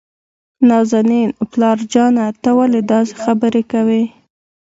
[0.69, 4.03] نازنين: پلار جانه ته ولې داسې خبرې کوي؟